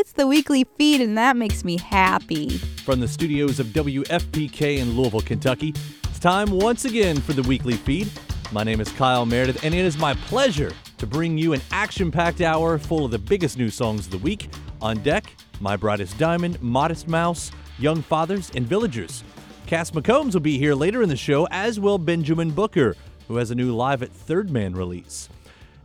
[0.00, 2.58] It's the weekly feed, and that makes me happy.
[2.84, 5.74] From the studios of WFPK in Louisville, Kentucky,
[6.04, 8.08] it's time once again for the weekly feed.
[8.52, 12.12] My name is Kyle Meredith, and it is my pleasure to bring you an action
[12.12, 14.50] packed hour full of the biggest new songs of the week.
[14.80, 19.24] On deck, My Brightest Diamond, Modest Mouse, Young Fathers, and Villagers.
[19.66, 22.94] Cass McCombs will be here later in the show, as will Benjamin Booker,
[23.26, 25.28] who has a new Live at Third Man release.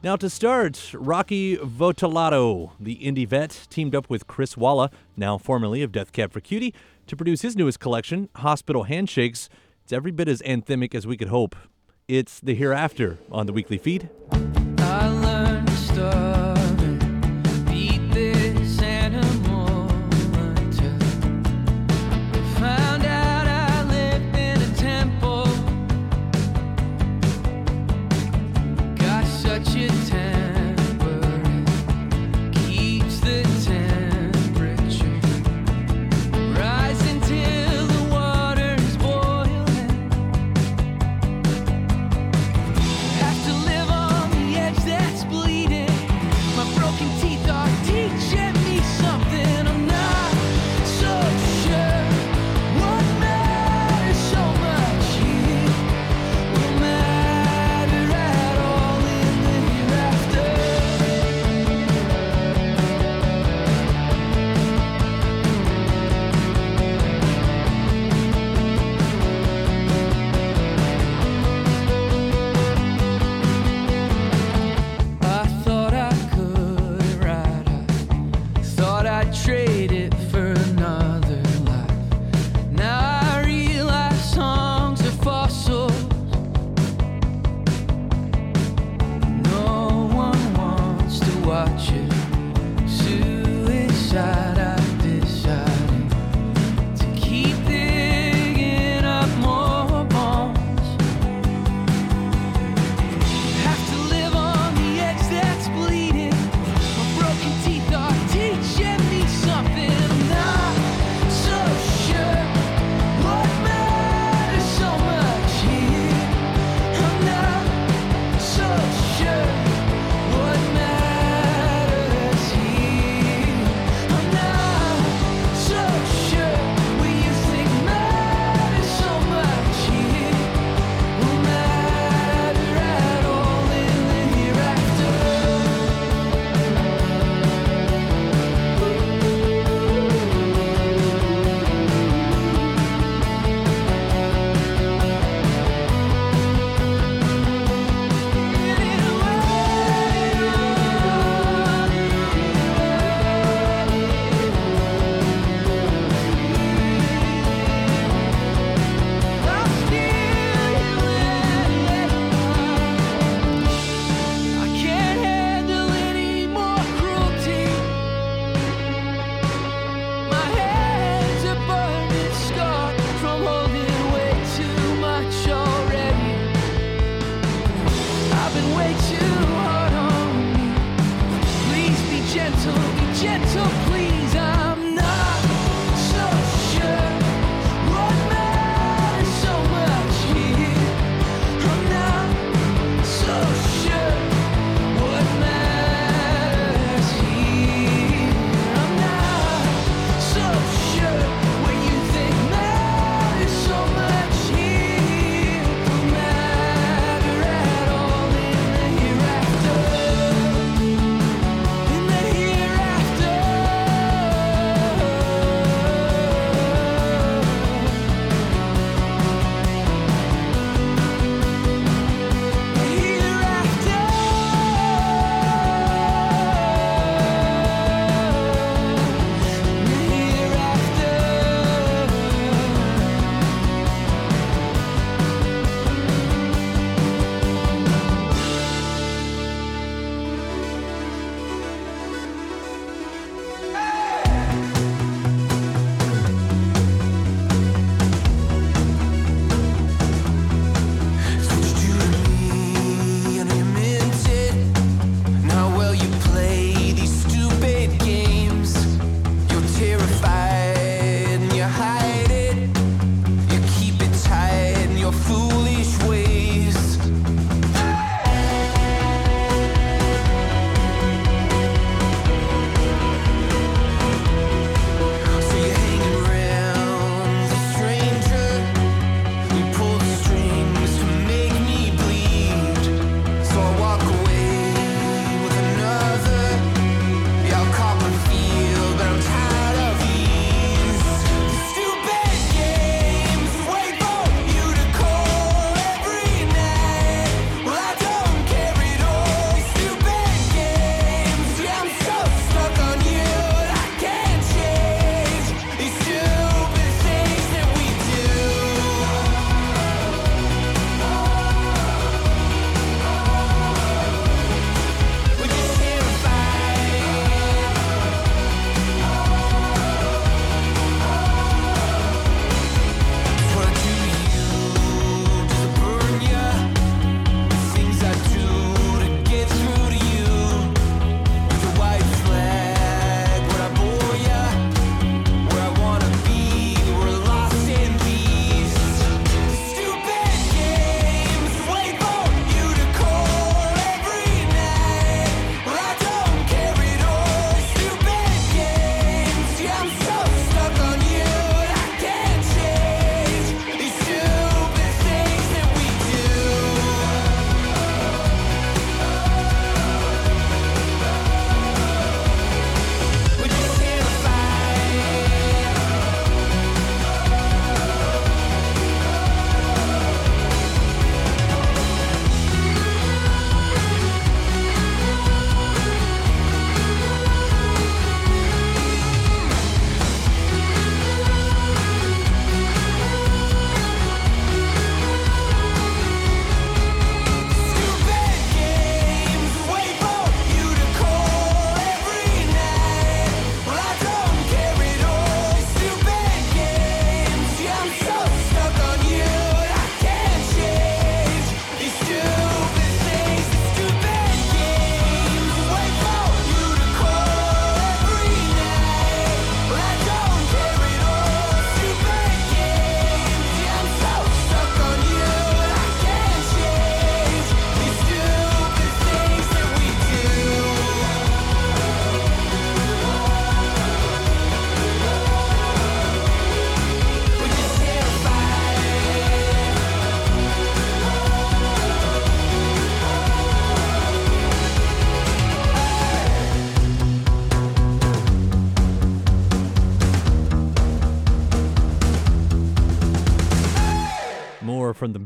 [0.04, 5.82] Now, to start, Rocky Votolato, the indie vet, teamed up with Chris Walla, now formerly
[5.82, 6.74] of Death Cab for Cutie,
[7.08, 9.48] to produce his newest collection, Hospital Handshakes.
[9.82, 11.56] It's every bit as anthemic as we could hope.
[12.10, 14.10] It's The Hereafter on the weekly feed.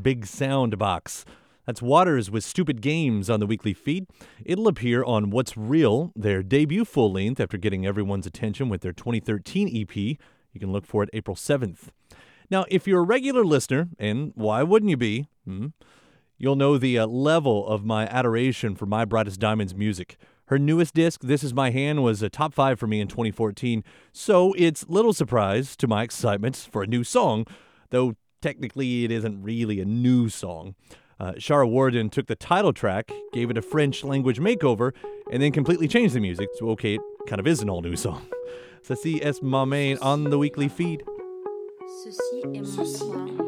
[0.08, 1.26] Big Sound Box.
[1.66, 4.08] That's Waters with Stupid Games on the weekly feed.
[4.46, 8.94] It'll appear on What's Real, their debut full length after getting everyone's attention with their
[8.94, 9.94] 2013 EP.
[9.98, 10.18] You
[10.62, 11.90] can look for it April 7th.
[12.50, 15.28] Now, if you're a regular listener, and why wouldn't you be?
[15.44, 15.68] Hmm,
[16.38, 20.16] you'll know the uh, level of my adoration for My Brightest Diamond's music.
[20.46, 23.84] Her newest disc, This Is My Hand, was a top five for me in 2014,
[24.14, 27.46] so it's little surprise to my excitement for a new song,
[27.90, 28.16] though
[28.48, 30.74] technically it isn't really a new song.
[31.20, 34.94] Uh, Shara Worden took the title track, gave it a French language makeover,
[35.32, 36.48] and then completely changed the music.
[36.58, 38.26] So, okay, it kind of is an all new song.
[38.84, 41.04] Ceci est ma main on the weekly feed.
[42.04, 43.47] Ceci est mon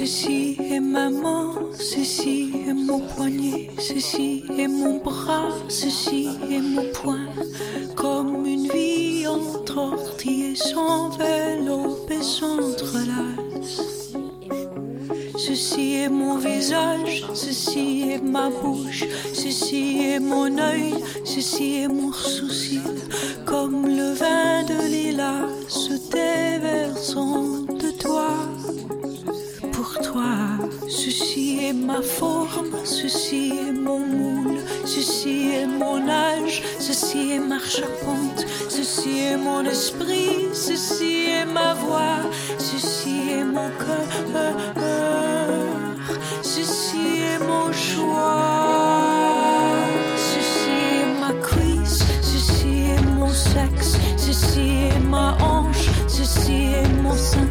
[0.00, 6.86] Ceci est ma main, ceci est mon poignet, ceci est mon bras, ceci est mon
[6.94, 7.28] poing.
[7.96, 14.14] Comme une vie entortillée s'enveloppe et s'entrelace.
[15.36, 19.04] Ceci est mon visage, ceci est ma bouche,
[19.34, 20.94] ceci est mon œil,
[21.26, 22.80] ceci est mon sourcil.
[23.44, 26.49] Comme le vin de lilas se déversant
[31.70, 38.44] est ma forme, ceci est mon moule, ceci est mon âge, ceci est ma charpente,
[38.68, 42.18] ceci est mon esprit, ceci est ma voix,
[42.58, 44.06] ceci est mon cœur,
[46.42, 48.66] ceci est mon choix,
[50.32, 57.14] ceci est ma cuisse, ceci est mon sexe, ceci est ma hanche, ceci est mon
[57.14, 57.48] sein.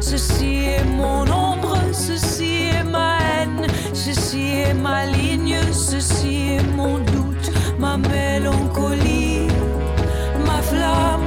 [0.00, 1.24] Ceci est mon
[4.12, 9.46] ceci est ma ligne, ceci est mon doute, ma mélancolie,
[10.46, 11.19] ma flamme,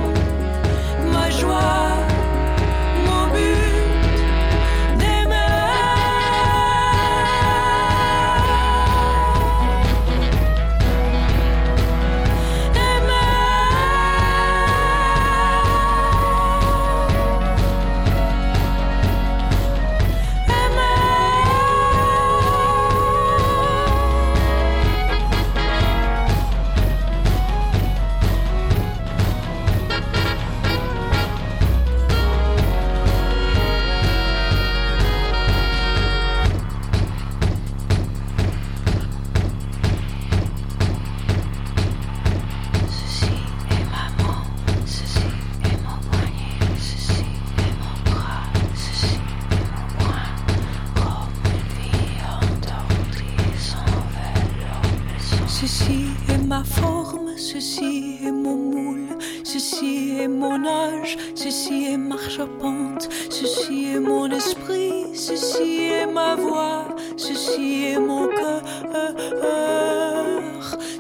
[60.24, 66.86] est mon âge, ceci est ma charpente, ceci est mon esprit, ceci est ma voix,
[67.18, 68.62] ceci est mon cœur,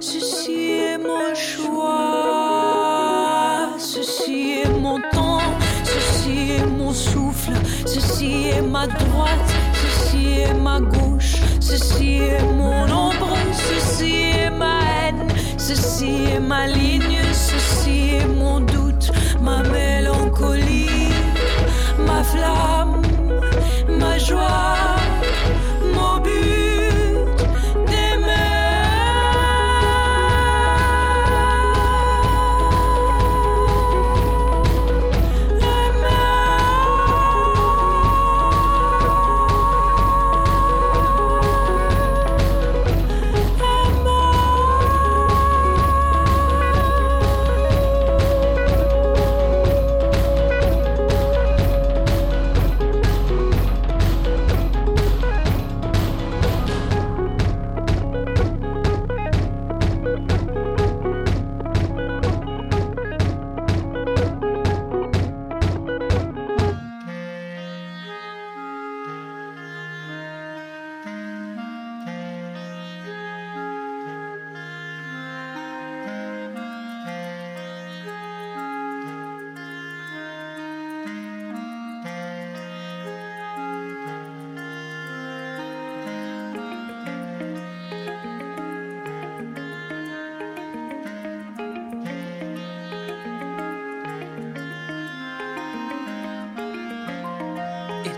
[0.01, 2.09] ceci est mon choix,
[3.77, 5.51] ceci est mon temps,
[5.93, 7.53] ceci est mon souffle,
[7.85, 9.51] ceci est ma droite,
[9.83, 13.33] ceci est ma gauche, ceci est mon ombre,
[13.69, 15.27] ceci est ma haine,
[15.57, 18.59] ceci est ma ligne, ceci est mon
[19.43, 21.09] ma mélancolie,
[22.07, 23.01] ma flamme,
[23.99, 24.92] ma joie,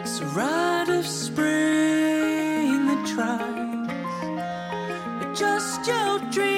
[0.08, 3.90] It's a rite of spring that tries.
[5.40, 6.55] Just your dreams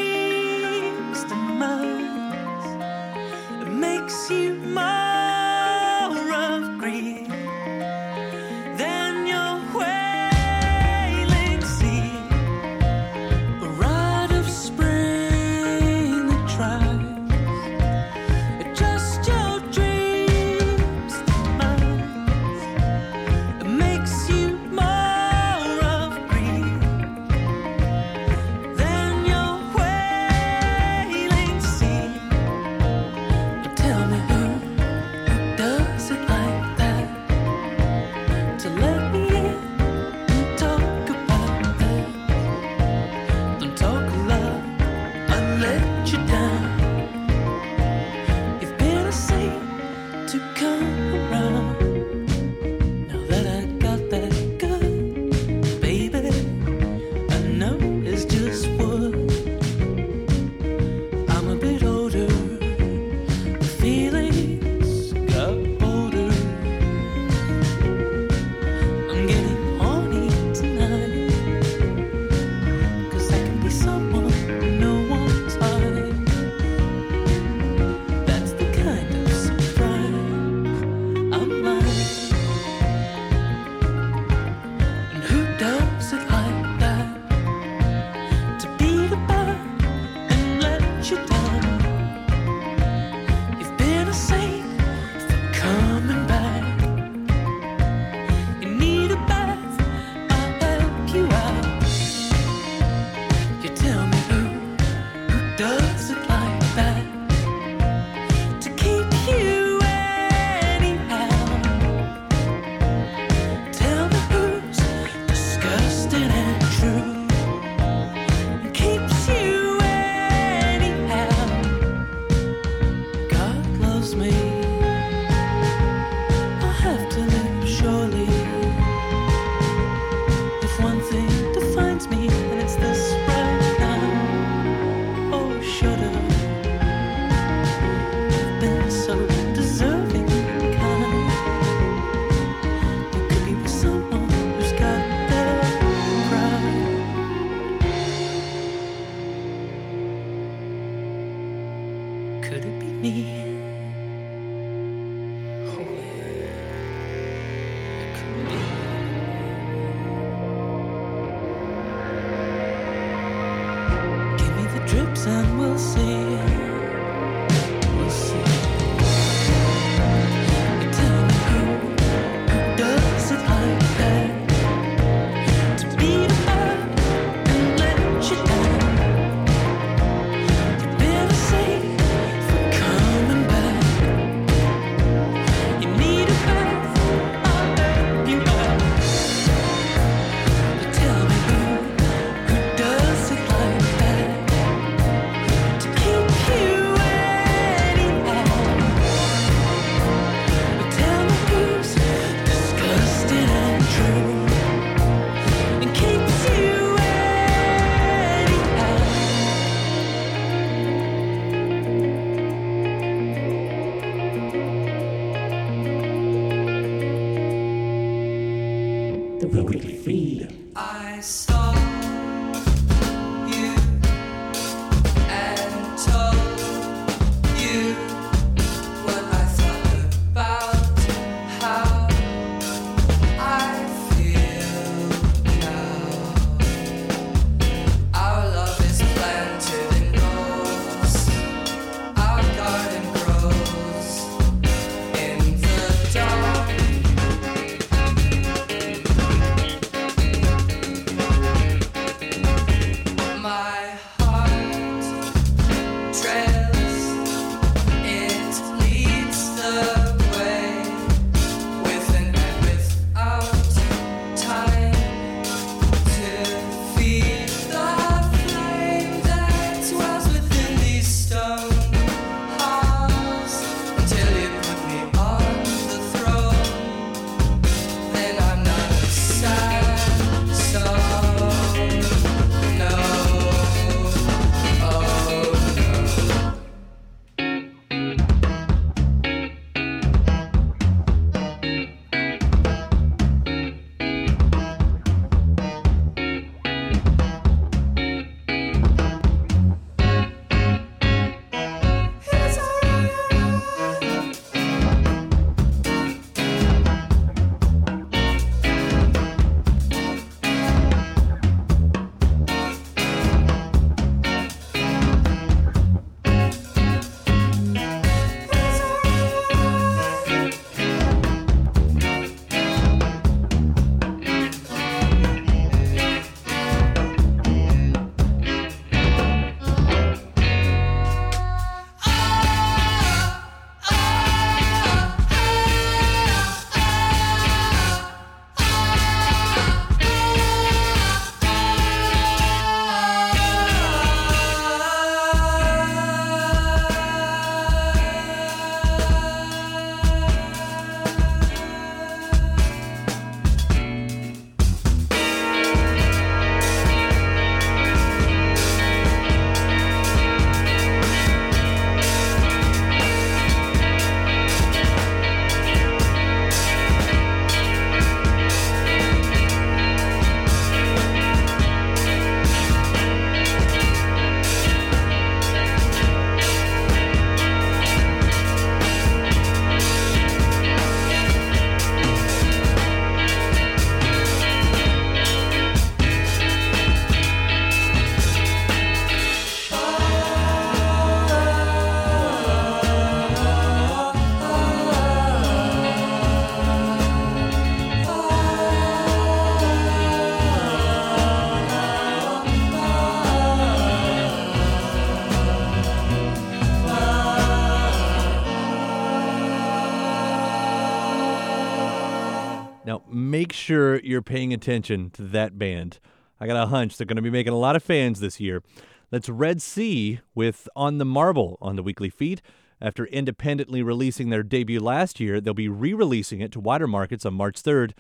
[414.17, 415.99] you're paying attention to that band.
[416.39, 418.63] I got a hunch they're going to be making a lot of fans this year.
[419.11, 422.41] That's Red Sea with On the Marble on the weekly feed.
[422.81, 427.27] After independently releasing their debut last year, they'll be re releasing it to wider markets
[427.27, 427.91] on March 3rd.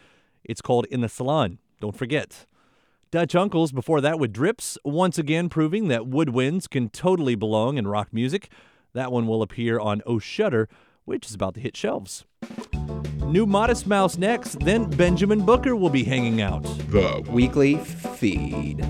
[0.43, 1.59] It's called In the Salon.
[1.79, 2.47] Don't forget.
[3.11, 7.87] Dutch Uncles before that with Drips, once again proving that woodwinds can totally belong in
[7.87, 8.49] rock music.
[8.93, 10.67] That one will appear on Oh Shudder,
[11.05, 12.25] which is about to hit shelves.
[13.27, 16.63] New Modest Mouse next, then Benjamin Booker will be hanging out.
[16.63, 18.85] The weekly feed.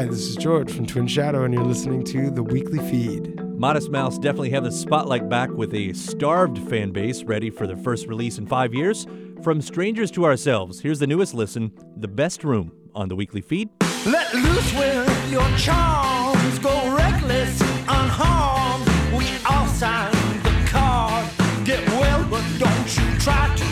[0.00, 3.38] Hi, this is George from Twin Shadow, and you're listening to The Weekly Feed.
[3.38, 7.76] Modest Mouse definitely have the spotlight back with a starved fan base ready for their
[7.76, 9.06] first release in five years.
[9.42, 13.68] From strangers to ourselves, here's the newest listen, The Best Room, on the weekly feed.
[14.06, 18.86] Let loose with your charms, go reckless, unharmed.
[19.12, 21.28] We all sign the card.
[21.66, 23.69] Get well, but don't you try too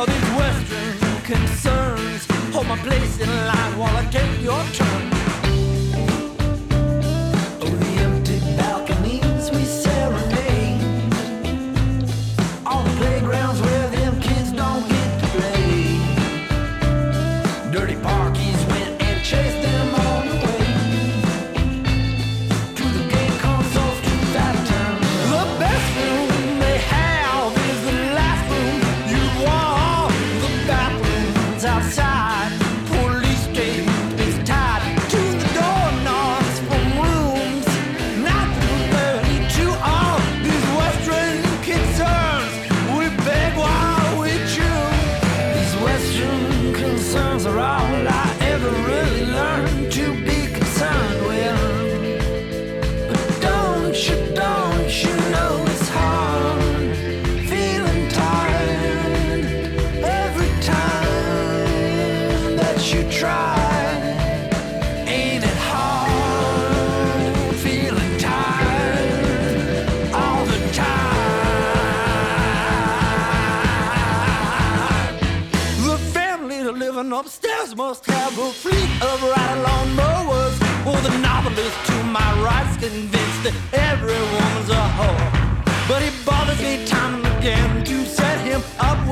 [0.00, 2.24] Oh, these Western concerns.
[2.54, 5.17] Hold my place in line while I take your turn.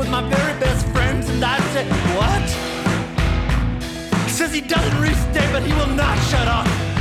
[0.06, 1.84] With my very best friends, and I say,
[2.16, 2.42] what?
[4.24, 6.95] He Says he doesn't really stay, but he will not shut up.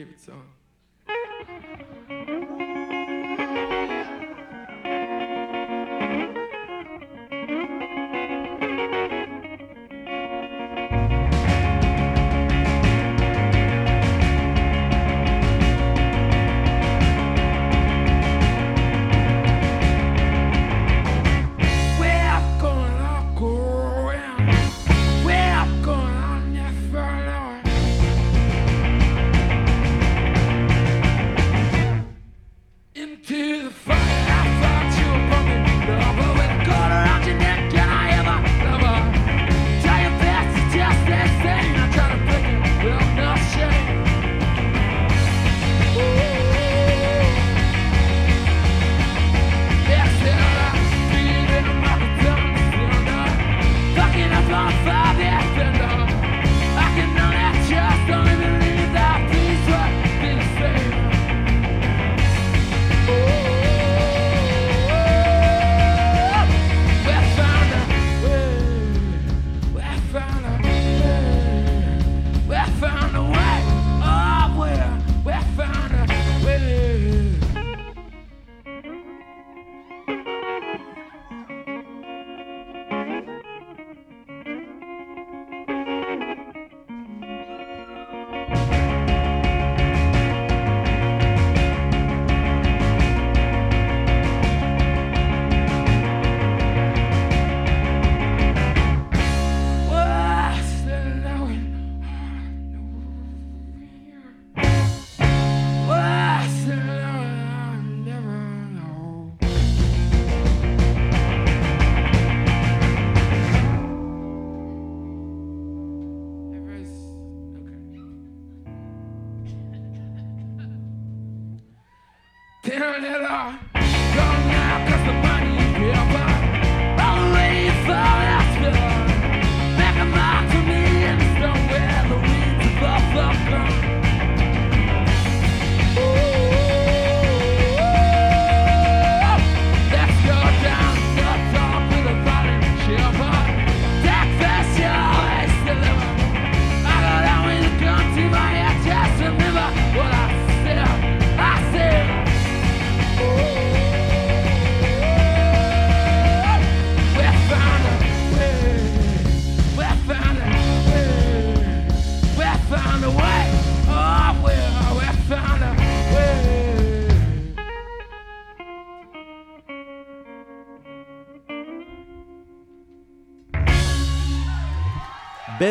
[0.00, 0.42] Favorite song.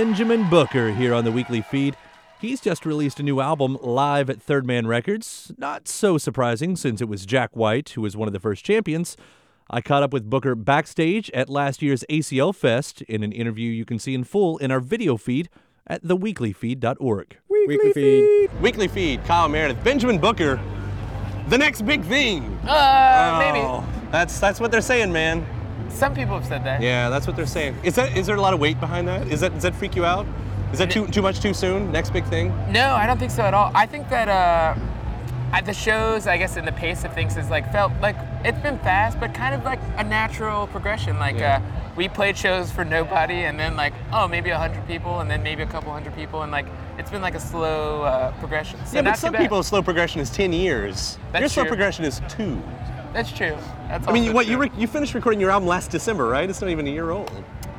[0.10, 1.96] Benjamin Booker here on the weekly feed.
[2.42, 5.52] He's just released a new album live at Third Man Records.
[5.56, 9.16] Not so surprising since it was Jack White who was one of the first champions.
[9.70, 13.86] I caught up with Booker backstage at last year's ACL Fest in an interview you
[13.86, 15.48] can see in full in our video feed
[15.86, 17.38] at theweeklyfeed.org.
[17.48, 18.50] Weekly feed.
[18.62, 20.60] Weekly feed, Kyle Meredith, Benjamin Booker,
[21.50, 22.46] the next big thing.
[22.68, 23.60] Uh, maybe.
[23.60, 25.46] Oh, That's that's what they're saying, man.
[25.92, 26.82] Some people have said that.
[26.82, 27.76] Yeah, that's what they're saying.
[27.84, 29.28] Is that is there a lot of weight behind that?
[29.28, 30.26] Is that does that freak you out?
[30.72, 31.92] Is that too too much too soon?
[31.92, 32.50] Next big thing?
[32.72, 33.72] No, I don't think so at all.
[33.74, 34.80] I think that uh,
[35.52, 38.60] at the shows, I guess, in the pace of things is like felt like it's
[38.60, 41.18] been fast, but kind of like a natural progression.
[41.18, 41.58] Like Yeah.
[41.58, 45.30] uh, we played shows for nobody, and then like oh maybe a hundred people, and
[45.30, 46.68] then maybe a couple hundred people, and like
[47.00, 48.80] it's been like a slow uh, progression.
[48.86, 51.18] So yeah, but some people's slow progression is 10 years.
[51.32, 52.62] That's Your slow progression is two.
[53.14, 53.58] That's true.
[53.88, 54.54] That's I mean, what true.
[54.54, 56.50] you re- you finished recording your album last December, right?
[56.50, 57.32] It's not even a year old.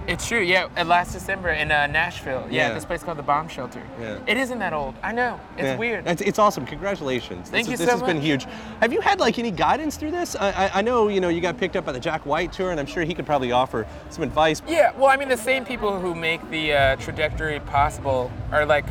[0.07, 0.67] It's true, yeah.
[0.77, 2.45] uh, Last December in uh, Nashville.
[2.51, 2.75] Yeah, Yeah.
[2.75, 3.81] this place called the Bomb Shelter.
[4.01, 4.19] Yeah.
[4.27, 4.95] It isn't that old.
[5.05, 5.39] I know.
[5.57, 5.77] It's Yeah.
[5.77, 6.05] weird.
[6.09, 6.67] It's, it's awesome.
[6.67, 7.49] Congratulations.
[7.49, 8.47] Thank this you is, This so has been huge.
[8.81, 10.35] Have you had like any guidance through this?
[10.35, 12.73] I, I, I know you know you got picked up by the Jack White tour,
[12.73, 14.63] and I'm sure he could probably offer some advice.
[14.67, 18.87] Yeah, well, I mean, the same people who make the uh, trajectory possible are like,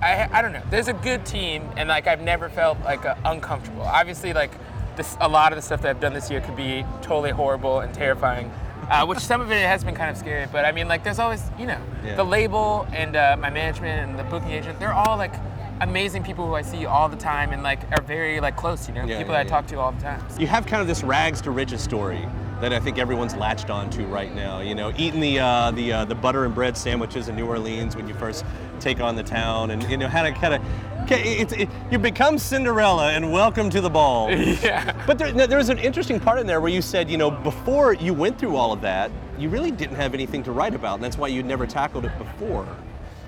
[0.00, 0.62] I, I don't know.
[0.70, 3.82] There's a good team, and like I've never felt like uh, uncomfortable.
[3.82, 4.52] Obviously, like
[4.98, 7.80] this, a lot of the stuff that I've done this year could be totally horrible
[7.80, 8.50] and terrifying.
[8.90, 11.18] Uh, which some of it has been kind of scary, but I mean, like, there's
[11.18, 12.16] always, you know, Yeah.
[12.16, 14.78] the label and uh, my management and the booking agent.
[14.78, 15.34] They're all like
[15.80, 18.88] amazing people who I see all the time and like are very like close.
[18.88, 20.22] You know, Yeah, people yeah, that I talk to all the time.
[20.38, 22.26] You have kind of this rags to riches story
[22.60, 24.60] that I think everyone's latched onto right now.
[24.60, 27.96] You know, eating the uh, the uh, the butter and bread sandwiches in New Orleans
[27.96, 28.44] when you first
[28.80, 30.62] take on the town, and you know how to kind of.
[31.10, 34.30] It's, it, you become Cinderella and welcome to the ball.
[34.30, 34.92] yeah.
[35.06, 37.94] But there, there was an interesting part in there where you said, you know, before
[37.94, 41.04] you went through all of that, you really didn't have anything to write about, and
[41.04, 42.68] that's why you'd never tackled it before.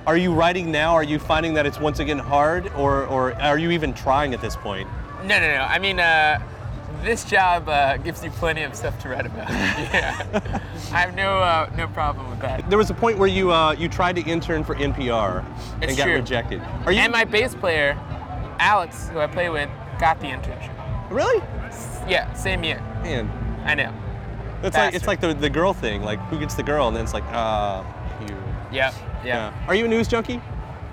[0.07, 0.93] Are you writing now?
[0.93, 4.43] Are you finding that it's once again hard, or, or are you even trying at
[4.43, 4.87] this point?
[5.23, 5.63] No, no, no.
[5.63, 6.39] I mean, uh,
[7.03, 9.49] this job uh, gives you plenty of stuff to write about.
[9.49, 10.61] yeah,
[10.93, 12.69] I have no uh, no problem with that.
[12.69, 15.45] There was a point where you uh, you tried to intern for NPR
[15.81, 16.15] and got true.
[16.15, 16.61] rejected.
[16.85, 17.99] Are you And my bass player,
[18.59, 20.75] Alex, who I play with, got the internship.
[21.11, 21.43] really?
[22.09, 22.81] Yeah, same year.
[23.03, 23.31] Man,
[23.65, 23.93] I know.
[24.63, 26.03] it's like it's like the, the girl thing.
[26.03, 27.85] Like who gets the girl, and then it's like ah,
[28.29, 28.37] you.
[28.73, 28.95] Yep.
[29.25, 29.53] Yeah.
[29.67, 30.41] Are you a news junkie?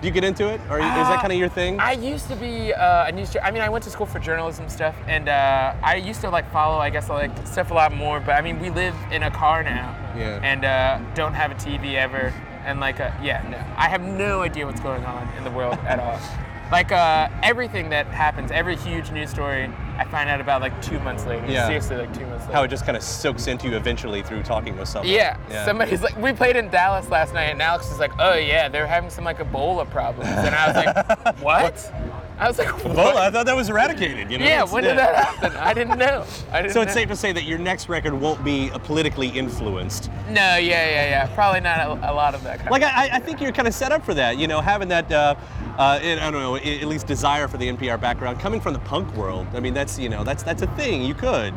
[0.01, 0.61] Do you get into it?
[0.69, 1.79] Or is that Uh, kind of your thing?
[1.79, 3.35] I used to be uh, a news.
[3.41, 6.51] I mean, I went to school for journalism stuff, and uh, I used to like
[6.51, 6.77] follow.
[6.77, 8.19] I guess like stuff a lot more.
[8.19, 10.39] But I mean, we live in a car now, Yeah.
[10.43, 12.31] and uh, don't have a TV ever,
[12.63, 15.77] and like, uh, yeah, no, I have no idea what's going on in the world
[15.87, 16.19] at all.
[16.69, 20.99] Like uh, everything that happens, every huge news story, I find out about like two
[20.99, 21.45] months later.
[21.47, 21.65] Yeah.
[21.65, 22.53] Seriously, like two months later.
[22.53, 25.11] How it just kind of soaks into you eventually through talking with someone.
[25.11, 25.37] Yeah.
[25.49, 25.65] Yeah.
[25.65, 28.87] somebody's like, we played in Dallas last night, and Alex was like, oh yeah, they're
[28.87, 31.93] having some like Ebola problems, and I was like, what?
[32.39, 32.95] I was like, what?
[32.95, 34.31] Ebola, I thought that was eradicated.
[34.31, 34.45] You know?
[34.45, 35.57] Yeah, when did that happen?
[35.57, 36.25] I didn't know.
[36.51, 37.01] I didn't So it's know.
[37.01, 40.11] safe to say that your next record won't be politically influenced.
[40.27, 41.27] No, yeah, yeah, yeah.
[41.33, 43.67] Probably not a, a lot of that kind Like of I, I think you're kind
[43.67, 44.37] of set up for that.
[44.37, 45.35] You know, having that, uh,
[45.77, 49.13] uh, I don't know, at least desire for the NPR background, coming from the punk
[49.15, 49.47] world.
[49.53, 51.03] I mean, that's you know, that's that's a thing.
[51.03, 51.53] You could.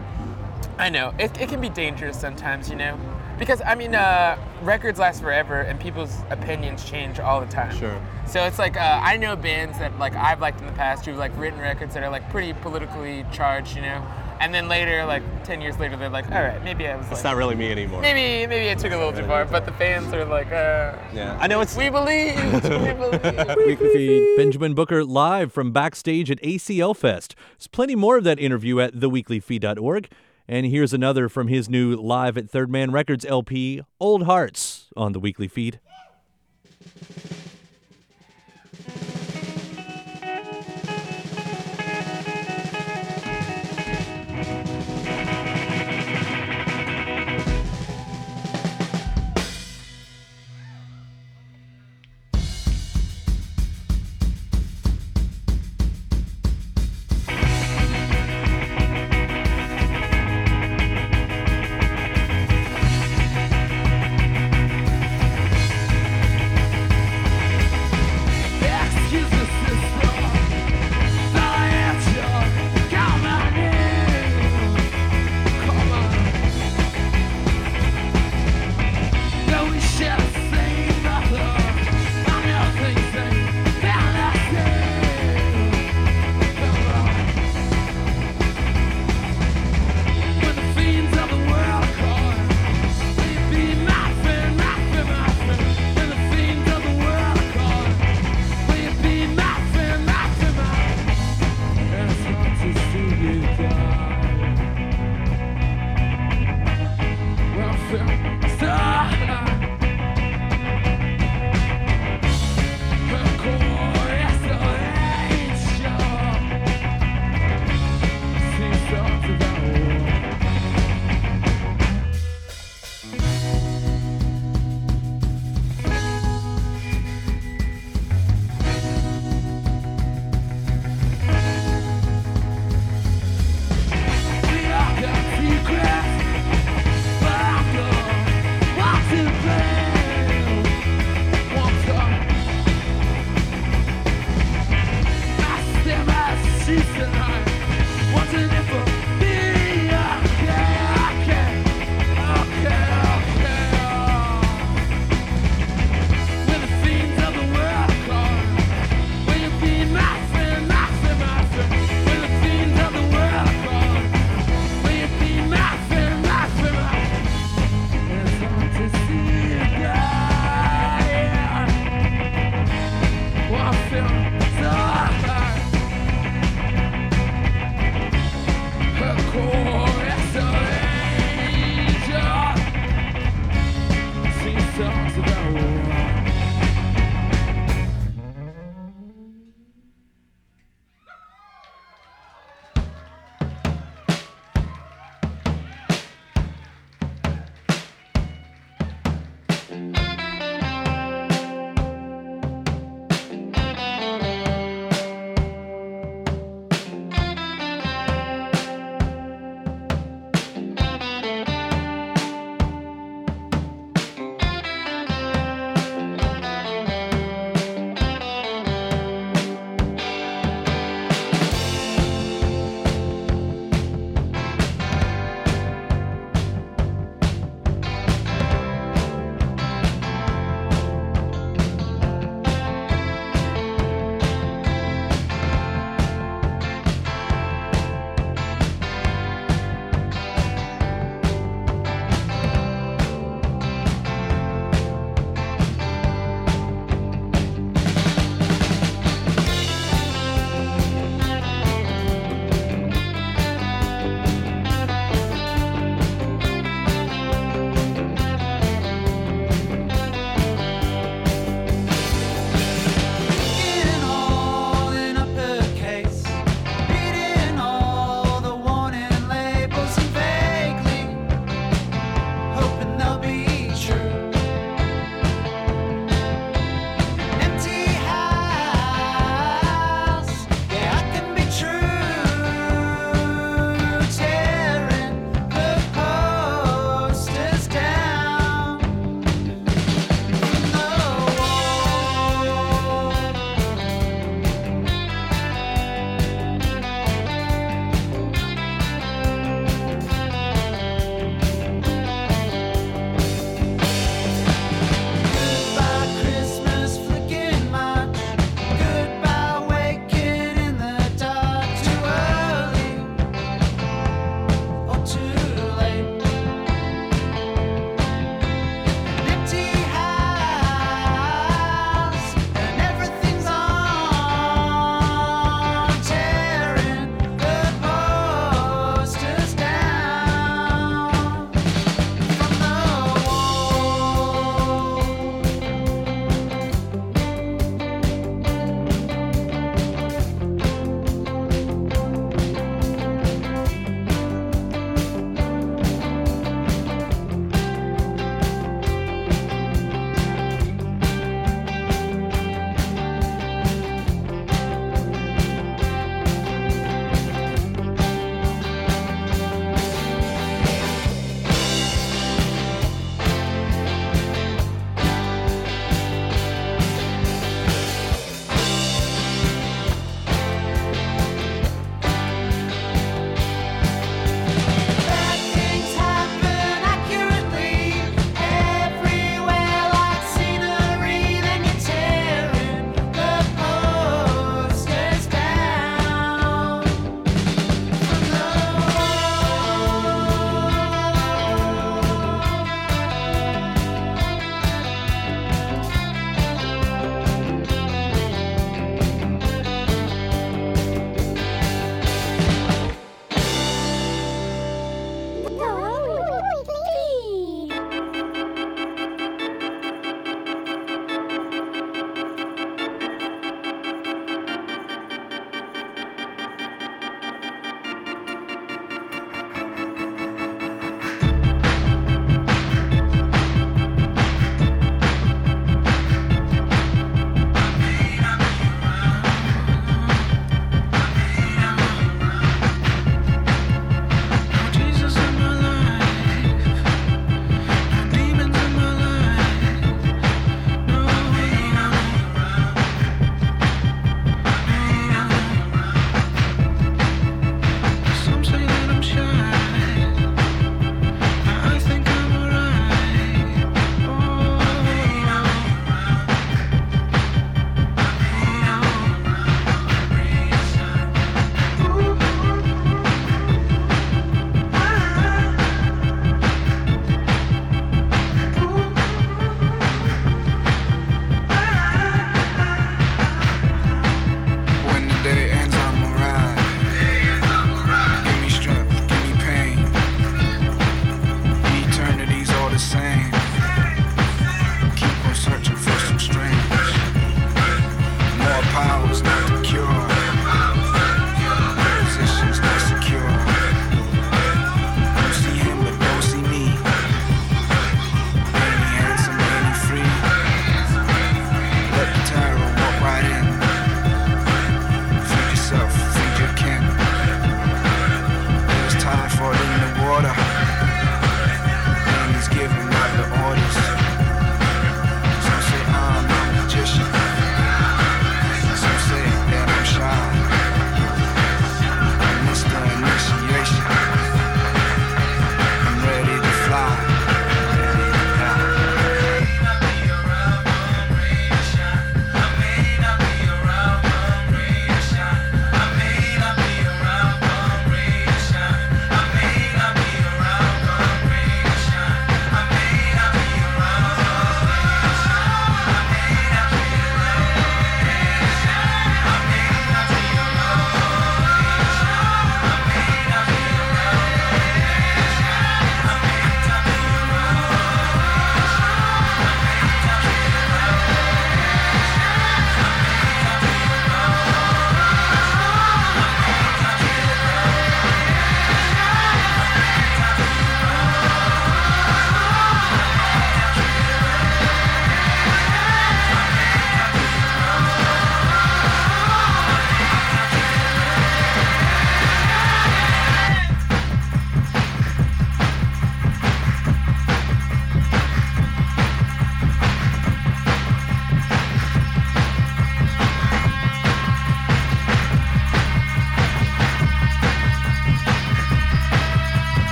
[0.78, 1.12] I know.
[1.18, 2.98] It, it can be dangerous sometimes, you know?
[3.40, 7.74] Because, I mean, uh, records last forever and people's opinions change all the time.
[7.74, 7.98] Sure.
[8.26, 11.16] So it's like, uh, I know bands that, like, I've liked in the past who've,
[11.16, 14.06] like, written records that are, like, pretty politically charged, you know?
[14.40, 17.16] And then later, like, 10 years later, they're like, all right, maybe I was, It's
[17.16, 18.02] like, not really me anymore.
[18.02, 19.44] maybe, maybe I took it a little too far.
[19.46, 21.74] But the fans are like, uh, Yeah, I know it's.
[21.76, 23.56] we believe, we believe.
[23.66, 24.36] Weekly Feed.
[24.36, 27.34] Benjamin Booker live from backstage at ACL Fest.
[27.58, 30.08] There's plenty more of that interview at theweeklyfeed.org.
[30.48, 35.12] And here's another from his new Live at Third Man Records LP, Old Hearts, on
[35.12, 35.80] the Weekly Feed.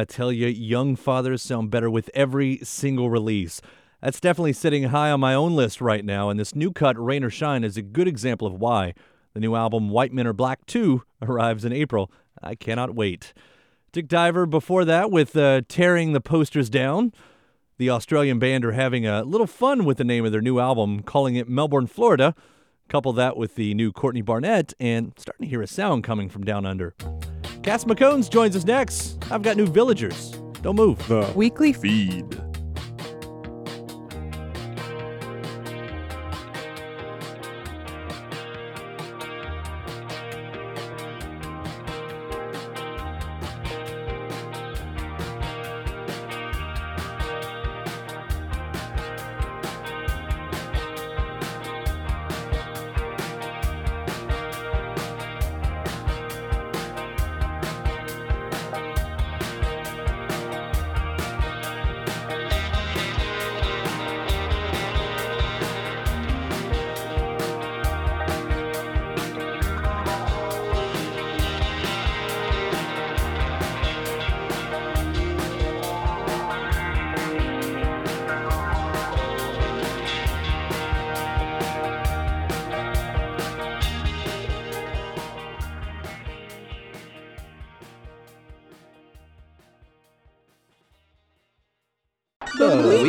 [0.00, 3.60] I tell you, young fathers sound better with every single release.
[4.00, 7.22] That's definitely sitting high on my own list right now, and this new cut, Rain
[7.22, 8.94] or Shine, is a good example of why.
[9.34, 12.10] The new album, White Men Are Black 2, arrives in April.
[12.42, 13.34] I cannot wait.
[13.92, 17.12] Dick Diver before that with uh, Tearing the Posters Down.
[17.76, 21.02] The Australian band are having a little fun with the name of their new album,
[21.02, 22.34] calling it Melbourne, Florida.
[22.88, 26.42] Couple that with the new Courtney Barnett, and starting to hear a sound coming from
[26.42, 26.94] down under.
[27.62, 29.18] Cass McCombs joins us next.
[29.30, 30.30] I've got new villagers.
[30.62, 31.06] Don't move.
[31.08, 32.40] The Weekly feed.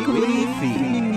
[0.07, 1.10] Weekly.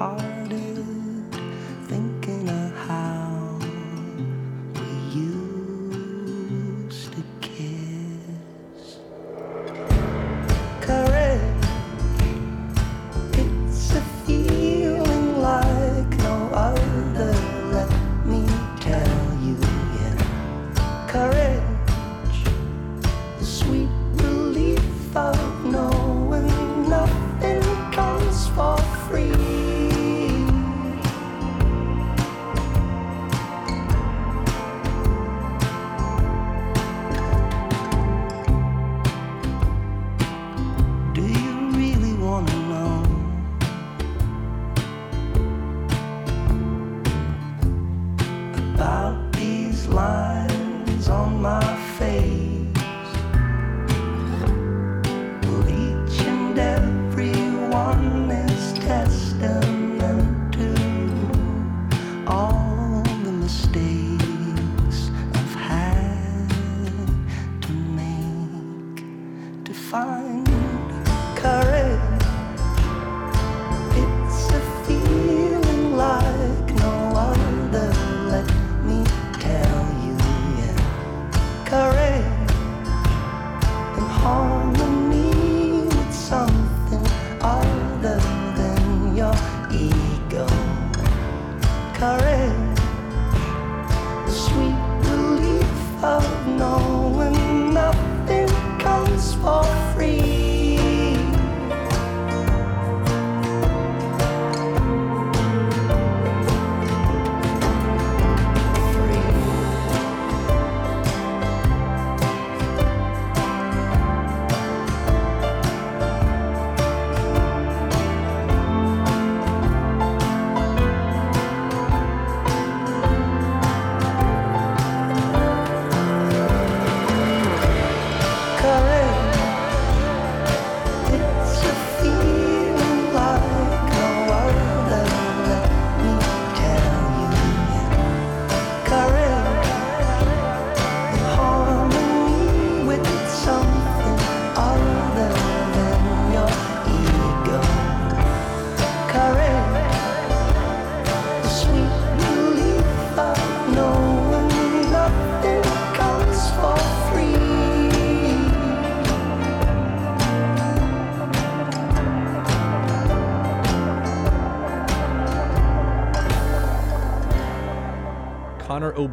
[0.00, 0.29] Heavy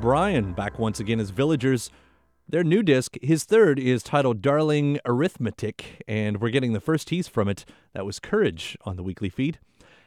[0.08, 1.92] O'Brien back once again as Villagers.
[2.48, 7.28] Their new disc, his third, is titled Darling Arithmetic, and we're getting the first tease
[7.28, 7.66] from it.
[7.94, 9.60] That was Courage on the weekly feed.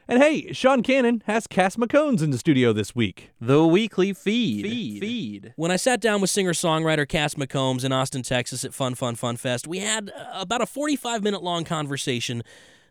[0.07, 3.29] And hey, Sean Cannon has Cass McCombs in the studio this week.
[3.39, 4.65] The weekly feed.
[4.65, 5.01] Feed.
[5.01, 5.53] Feed.
[5.55, 9.13] When I sat down with singer songwriter Cass McCombs in Austin, Texas at Fun Fun
[9.13, 12.41] Fun Fest, we had uh, about a 45 minute long conversation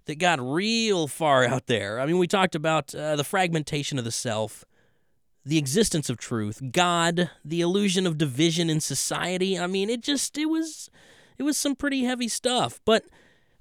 [0.05, 1.99] that got real far out there.
[1.99, 4.65] I mean, we talked about uh, the fragmentation of the self,
[5.45, 9.59] the existence of truth, God, the illusion of division in society.
[9.59, 10.91] I mean, it just it was
[11.39, 13.05] it was some pretty heavy stuff, but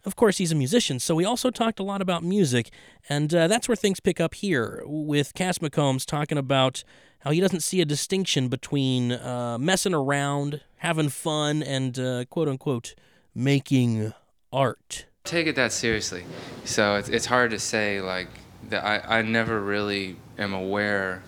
[0.06, 2.72] of course, he's a musician, so we also talked a lot about music,
[3.10, 6.84] and uh, that's where things pick up here with Cass McCombs talking about
[7.20, 12.48] how he doesn't see a distinction between uh, messing around, having fun, and uh, quote
[12.48, 12.96] unquote
[13.36, 14.14] making
[14.52, 15.06] art.
[15.26, 16.24] take it that seriously.
[16.64, 18.30] So it's, it's hard to say like
[18.70, 18.84] that.
[18.84, 21.24] I, I never really am aware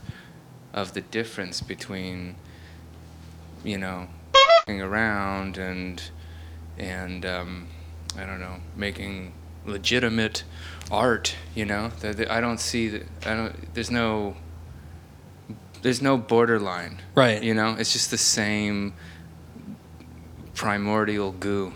[0.74, 2.36] of the difference between
[3.63, 4.07] you know
[4.67, 6.01] around and
[6.78, 7.67] and um,
[8.17, 9.34] I don't know making
[9.65, 10.43] legitimate
[10.89, 11.36] art.
[11.55, 13.05] You know, that that I don't see that.
[13.26, 13.74] I don't.
[13.74, 14.36] There's no.
[15.82, 17.01] There's no borderline.
[17.15, 17.41] Right.
[17.41, 18.93] You know, it's just the same
[20.53, 21.74] primordial goo.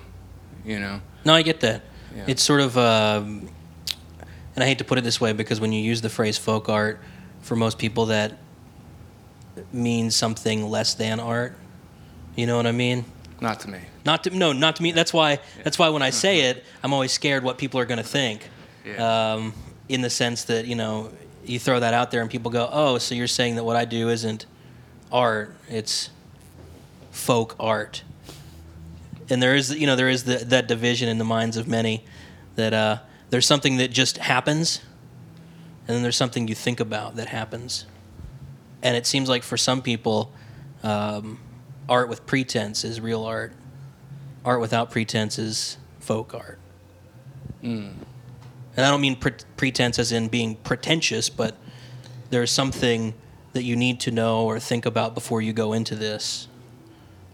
[0.63, 1.01] You know.
[1.23, 1.81] No, I get that.
[2.15, 2.25] Yeah.
[2.27, 3.49] It's sort of, um,
[4.53, 6.69] and I hate to put it this way because when you use the phrase folk
[6.69, 7.01] art,
[7.41, 8.37] for most people that
[9.71, 11.55] means something less than art.
[12.35, 13.05] You know what I mean?
[13.41, 13.79] Not to me.
[14.05, 14.91] Not to no, not to me.
[14.91, 15.39] That's why.
[15.63, 18.49] That's why when I say it, I'm always scared what people are going to think.
[18.99, 19.53] Um,
[19.89, 21.11] in the sense that you know,
[21.43, 23.85] you throw that out there and people go, "Oh, so you're saying that what I
[23.85, 24.45] do isn't
[25.11, 25.55] art?
[25.69, 26.09] It's
[27.11, 28.03] folk art."
[29.29, 32.05] And there is, you know, there is the, that division in the minds of many
[32.55, 32.97] that uh,
[33.31, 34.81] there's something that just happens,
[35.87, 37.85] and then there's something you think about that happens.
[38.85, 40.31] And it seems like for some people,
[40.83, 41.39] Um,
[41.89, 43.53] art with pretense is real art.
[44.43, 46.59] Art without pretense is folk art.
[47.63, 47.93] Mm.
[48.77, 51.55] And I don't mean pre- pretense as in being pretentious, but
[52.29, 53.15] there's something
[53.53, 56.47] that you need to know or think about before you go into this,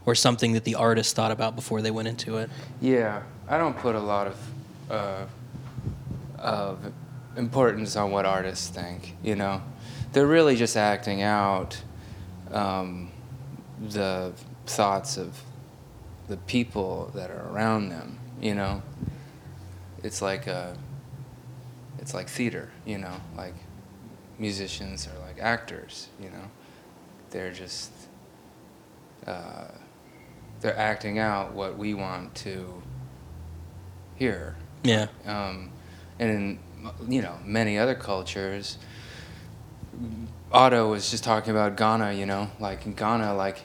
[0.06, 2.49] or something that the artist thought about before they went into it.
[2.80, 4.36] Yeah, I don't put a lot of
[4.89, 5.26] uh,
[6.38, 6.78] of
[7.36, 9.16] importance on what artists think.
[9.24, 9.62] You know,
[10.14, 11.82] they're really just acting out
[12.51, 13.12] um,
[13.80, 14.34] the
[14.66, 15.41] thoughts of
[16.28, 18.20] the people that are around them.
[18.41, 18.82] You know,
[20.03, 20.78] it's like a
[21.99, 22.70] it's like theater.
[22.86, 23.55] You know, like
[24.39, 26.07] musicians are like actors.
[26.20, 26.49] You know,
[27.30, 27.91] they're just
[29.26, 29.68] uh,
[30.62, 32.82] they're acting out what we want to
[34.16, 34.55] hear.
[34.84, 35.07] Yeah.
[35.26, 35.72] Um,
[36.20, 36.59] and in
[37.07, 38.78] you know many other cultures,
[40.52, 42.14] Otto was just talking about Ghana.
[42.14, 43.62] You know, like in Ghana, like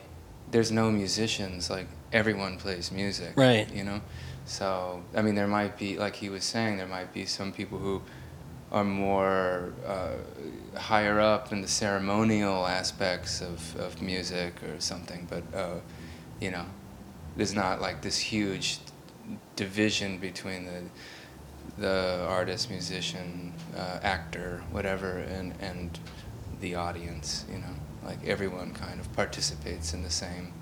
[0.51, 1.71] there's no musicians.
[1.71, 3.33] Like everyone plays music.
[3.37, 3.73] Right.
[3.73, 4.01] You know,
[4.45, 7.79] so I mean there might be like he was saying there might be some people
[7.79, 8.03] who
[8.73, 10.15] are more uh,
[10.79, 15.79] higher up in the ceremonial aspects of, of music or something, but uh,
[16.41, 16.67] you know,
[17.37, 18.79] there's not like this huge
[19.55, 20.83] division between the
[21.79, 25.99] the artist, musician, uh, actor, whatever, and and
[26.61, 27.45] the audience.
[27.51, 30.53] You know, like everyone kind of participates in the same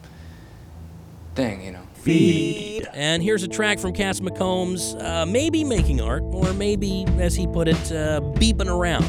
[1.35, 1.63] thing.
[1.63, 1.83] You know.
[1.95, 2.87] Feed.
[2.93, 7.47] And here's a track from Cass McCombs, uh, maybe making art, or maybe, as he
[7.47, 9.05] put it, uh, beeping around.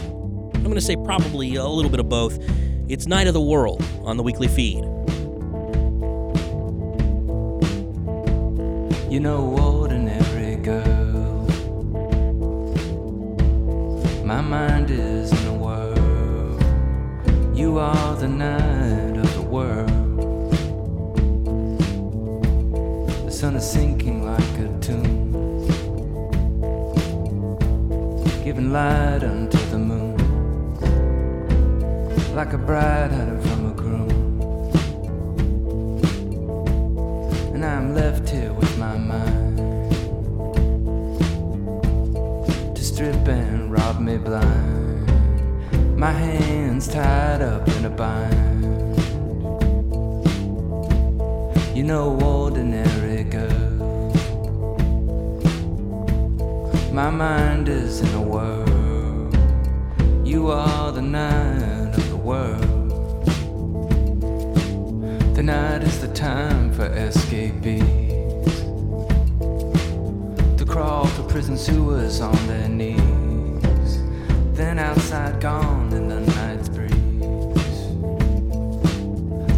[0.55, 2.39] I'm going to say probably a little bit of both.
[2.87, 4.83] It's Night of the World on the weekly feed.
[9.11, 11.45] You know, ordinary girl.
[14.25, 15.34] My mind is in the world.
[17.75, 19.89] You are the night of the world.
[23.25, 25.33] The sun is sinking like a tomb,
[28.45, 30.15] giving light unto the moon,
[32.33, 34.09] like a bride hiding from a groom.
[37.53, 39.57] and I'm left here with my mind
[42.73, 44.84] to strip and rob me blind.
[45.97, 48.65] My hands tied up in a bind.
[51.73, 53.75] You know, ordinary girl.
[56.91, 59.31] My mind is in a whirl.
[60.25, 63.25] You are the night of the world.
[65.33, 67.83] The night is the time for escapees
[70.57, 73.04] to crawl to prison sewers on their knees.
[74.55, 76.93] Then outside, gone in the night's breeze.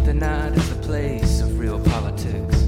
[0.04, 2.62] The night is the place of real politics.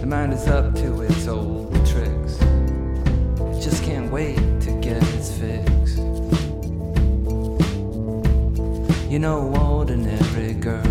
[0.00, 2.38] The mind is up to its old tricks.
[2.40, 5.98] It just can't wait to get its fix.
[9.10, 10.82] You know, ordinary girl.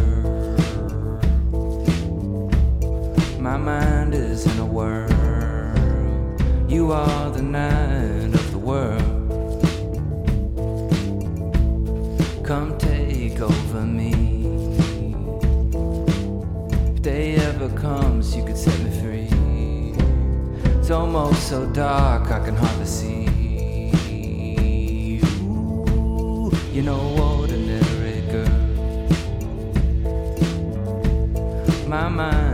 [3.40, 5.23] My mind is in a whirl.
[6.74, 9.04] You are the night of the world.
[12.44, 14.12] Come take over me.
[16.96, 19.30] If day ever comes, you could set me free.
[20.80, 23.28] It's almost so dark I can hardly see.
[25.44, 28.50] Ooh, you know, ordinary girl.
[31.88, 32.53] My mind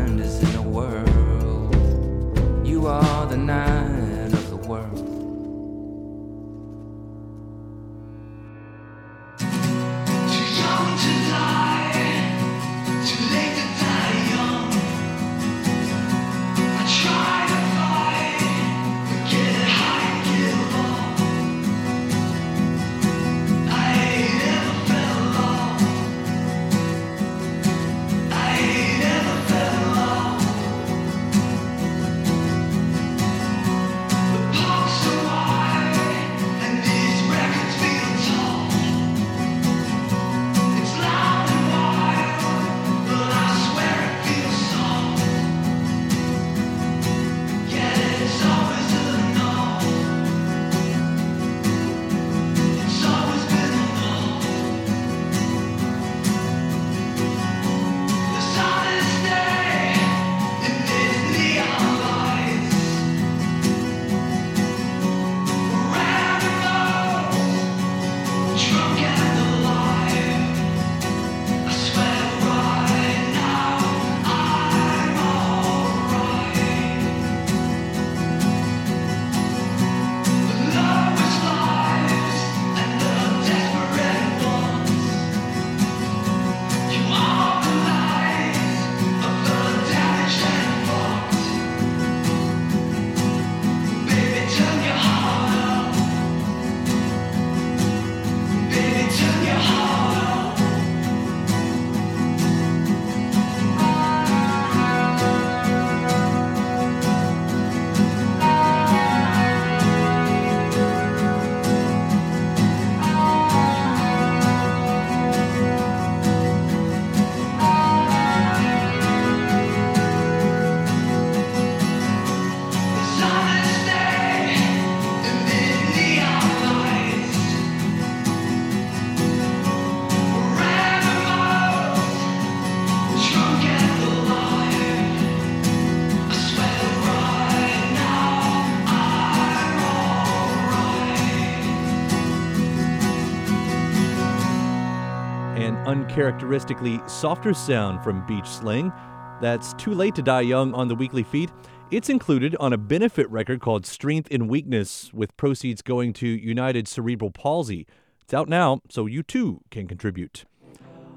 [146.20, 148.92] uncharacteristically softer sound from Beach Slang.
[149.40, 151.50] That's Too Late to Die Young on the weekly feed.
[151.92, 156.90] It's included on a benefit record called Strength in Weakness, with proceeds going to United
[156.90, 157.88] Cerebral Palsy.
[158.22, 160.44] It's out now, so you too can contribute.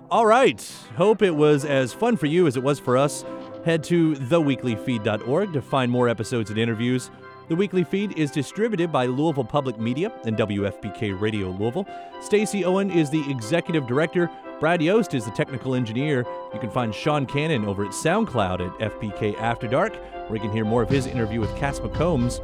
[0.08, 0.64] All right.
[0.94, 3.24] Hope it was as fun for you as it was for us.
[3.64, 7.10] Head to theweeklyfeed.org to find more episodes and interviews.
[7.48, 11.88] The weekly feed is distributed by Louisville Public Media and WFPK Radio Louisville.
[12.20, 14.30] Stacy Owen is the executive director.
[14.62, 16.24] Brad Yost is the technical engineer.
[16.54, 19.96] You can find Sean Cannon over at SoundCloud at FPK After Dark,
[20.28, 22.38] where you can hear more of his interview with Cass McCombs.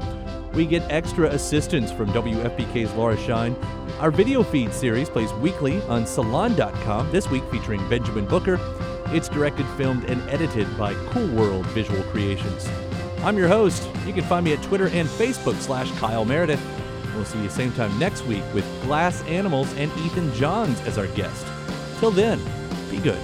[0.52, 3.54] We get extra assistance from WFPK's Laura Shine.
[4.00, 8.58] Our video feed series plays weekly on Salon.com, this week featuring Benjamin Booker.
[9.14, 12.68] It's directed, filmed, and edited by Cool World Visual Creations.
[13.18, 13.88] I'm your host.
[14.04, 16.60] You can find me at Twitter and Facebook slash Kyle Meredith.
[17.14, 21.06] We'll see you same time next week with Glass Animals and Ethan Johns as our
[21.06, 21.46] guest.
[21.98, 22.38] Till then,
[22.90, 23.18] be good.